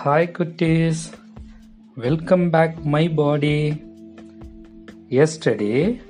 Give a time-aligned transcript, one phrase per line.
[0.00, 0.98] Hi cuties,
[1.96, 3.82] welcome back my body.
[5.08, 6.00] Yesterday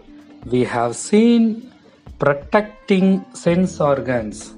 [0.45, 1.73] we have seen
[2.19, 4.53] protecting sense organs.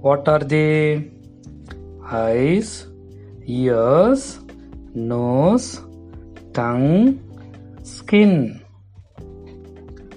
[0.00, 1.12] What are they?
[2.10, 2.88] Eyes,
[3.46, 4.40] ears,
[4.96, 5.80] nose,
[6.52, 7.20] tongue,
[7.84, 8.60] skin.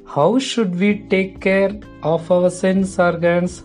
[0.07, 3.63] How should we take care of our sense organs?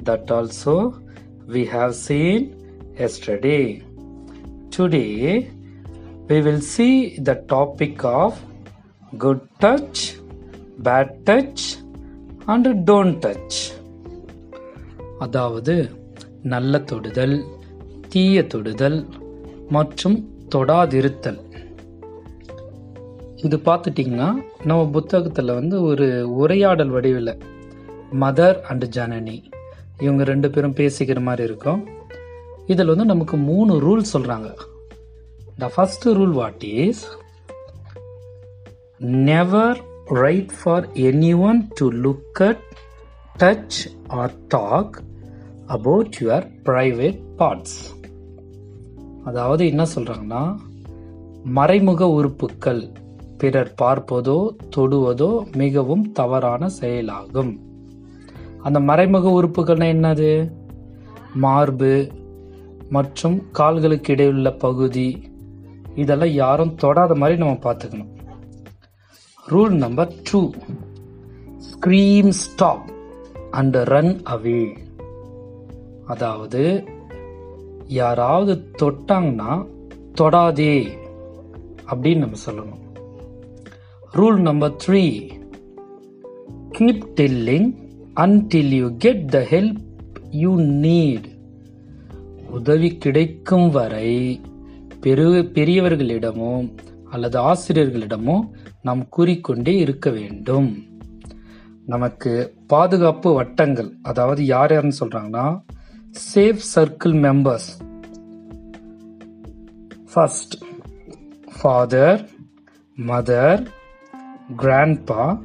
[0.00, 0.98] That also
[1.46, 2.55] we have seen
[2.96, 3.82] yesterday.
[4.70, 5.50] Today
[6.28, 8.30] we will see the topic of
[9.12, 9.98] good touch,
[10.78, 11.62] bad touch
[12.48, 13.56] and don't touch.
[15.18, 15.74] அதாவது
[16.44, 17.36] நல்ல தொடுதல்
[18.08, 18.98] தீய தொடுதல்
[19.70, 20.16] மற்றும்
[20.54, 21.38] தொடாதிருத்தல்
[23.44, 24.28] இது பார்த்துட்டிங்கன்னா
[24.64, 26.06] நம்ம புத்தகத்தில் வந்து ஒரு
[26.42, 27.32] உரையாடல் வடிவில்
[28.22, 29.36] மதர் அண்ட் ஜனனி
[29.98, 31.80] இவங்க ரெண்டு பேரும் பேசிக்கிற மாதிரி இருக்கும்
[32.66, 34.48] இதில் வந்து நமக்கு மூணு ரூல் சொல்கிறாங்க
[35.58, 37.04] the first rule what is
[39.28, 40.86] never right for
[41.40, 42.64] anyone to look at
[43.38, 45.02] touch or talk
[45.66, 47.78] about your private parts
[49.24, 50.56] அதாவது என்ன சொல்கிறாங்கன்னா
[51.44, 52.82] மறைமுக உறுப்புக்கள்
[53.38, 57.52] பிறர் பார்ப்பதோ தொடுவதோ மிகவும் தவறான செயலாகும்.
[58.62, 60.52] அந்த மறைமுக உறுப்புகள்னா என்னது?
[61.34, 62.10] மார்பு
[62.88, 65.30] மற்றும் கால்களுக்கு இடையுள்ள பகுதி.
[65.94, 68.14] இதெல்லாம் யாரும் தொடாத மாதிரி நம்ம பார்த்துக்கணும்.
[69.48, 70.50] Rule number two
[71.70, 72.92] scream stop
[73.50, 74.76] and run away
[76.06, 76.84] அதாவது
[77.86, 79.66] யாராவது தொட்டாங்கன்னா
[80.20, 80.88] தொடாதே
[81.86, 82.84] அப்படின்னு நம்ம சொல்லணும்.
[84.14, 85.30] Rule number three
[86.78, 87.74] keep telling
[88.16, 89.76] until you get the help
[90.30, 91.35] you need
[92.56, 94.40] உதவி கிடைக்கும் வரை
[95.00, 96.52] பெரு பெரியவர்களிடமோ
[97.10, 98.36] அல்லது ஆசிரியர்களிடமோ
[98.82, 100.82] நாம் கூறிக்கொண்டே இருக்க வேண்டும்.
[101.86, 105.46] நமக்கு பாதுகாப்பு வட்டங்கள் அதாவது யார் யாருன்னு சொல்றாங்கன்னா
[106.34, 107.68] safe circle members
[110.12, 110.54] first
[111.60, 112.28] father
[112.96, 113.66] mother
[114.56, 115.38] grandpa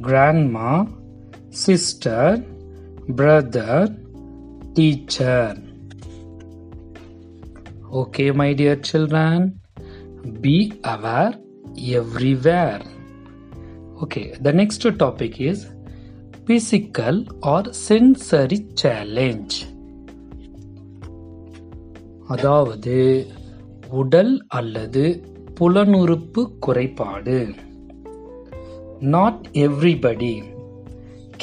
[0.00, 0.70] grandma
[1.48, 2.44] sister
[3.16, 3.90] brother
[4.72, 5.66] teacher
[7.93, 9.59] Okay, my dear children,
[10.41, 11.33] be aware
[11.99, 12.81] everywhere.
[14.03, 15.59] Okay, the next topic is
[16.47, 19.53] physical or sensory challenge.
[22.27, 22.97] அதாவது
[23.91, 25.03] உடல் அல்லது
[25.53, 27.39] புலனுறுப்பு குறைபாடு
[29.15, 30.35] not everybody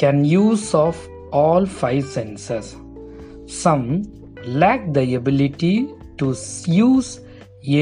[0.01, 1.01] can use of
[1.41, 2.71] all five senses
[3.63, 3.87] some
[4.63, 5.73] lack the ability
[6.18, 6.28] to
[6.84, 7.10] use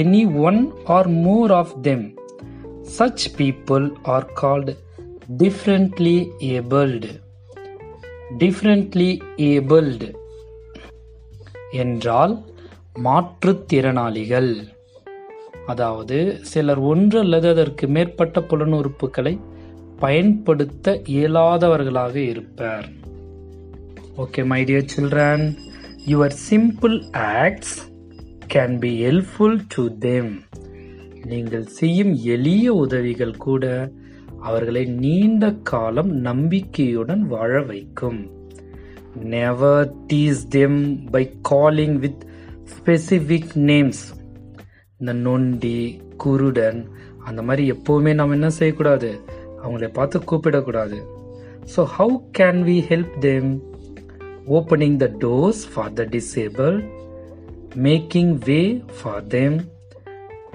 [0.00, 2.02] any one or more of them.
[2.98, 4.68] Such people are called
[5.36, 6.16] differently
[6.52, 7.06] abled.
[8.38, 9.10] Differently
[9.50, 10.04] abled
[11.72, 12.34] என்றால்
[13.04, 14.50] மாற்றுத்திறனாளிகள்
[15.66, 19.32] அதாவது சிலர் ஒன்று அல்லது அதற்கு மேற்பட்ட புலனுறுப்புகளை
[20.00, 22.86] பயன்படுத்த இயலாதவர்களாக இருப்பர்
[24.16, 25.46] okay my dear children
[26.06, 26.96] your simple
[27.40, 27.74] acts
[28.54, 30.42] can be helpful to them
[31.22, 33.92] நீங்கள் செய்யும் எளிய உதவிகள் கூட
[34.40, 38.20] அவர்களை நீண்ட காலம் நம்பிக்கையுடன் வாழ வைக்கும்.
[39.14, 40.78] Never tease them
[41.10, 42.22] by calling with
[42.74, 44.04] specific names
[44.98, 46.80] இந்த நொண்டி குருடன்
[47.24, 49.20] அந்த மாதிரி எப்போவுமே நம்ம என்ன செய்யக்கூடாது?
[49.62, 51.00] அவங்கள பார்த்து கூப்பிடக்கூடாது.
[51.76, 53.62] So how can we help them
[54.48, 57.02] opening the doors for the disable
[57.74, 59.60] making way for them,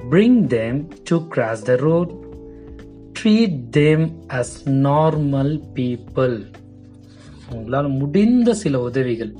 [0.10, 2.18] bring them to cross the road,
[3.20, 6.46] treat them as normal people.
[7.52, 9.34] உங்களால் முடிந்த சில உதவிகள்.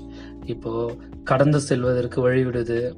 [0.46, 2.94] இப்போ கடந்து செல்வதற்கு வழிவிடுது.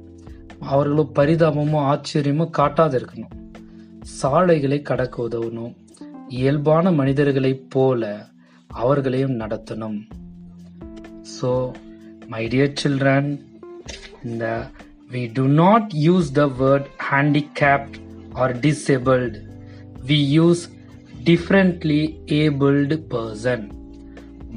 [0.60, 3.58] அவர்களும் பரிதாபமோ ஆச்சரியமோ காட்டாது இருக்கணும்.
[4.00, 5.74] சாலைகளை கடக்க உதவணும்.
[6.28, 8.26] இயல்பான மனிதர்களைப் போல
[8.66, 10.08] அவர்களையும் நடத்தணும்.
[11.40, 11.70] ஸோ
[12.26, 13.51] மை டியர் சில்ட்ரன்
[14.24, 14.70] இந்த
[15.12, 17.96] we do not use the word handicapped
[18.34, 19.34] or disabled.
[20.06, 20.62] We use
[21.24, 23.60] differently abled person.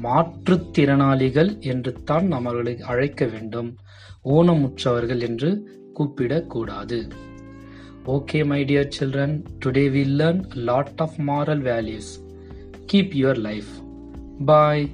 [0.02, 3.76] மாற்றுத்திறனாளிகள் என்று தான் நம்மளை அழைக்க வேண்டும்.
[4.24, 5.50] ஊனமுற்றவர்கள் என்று
[5.94, 7.10] கூப்பிடக்கூடாது.
[8.06, 12.12] Okay my dear children today we learn lot of moral values
[12.92, 13.72] keep your life
[14.46, 14.90] boy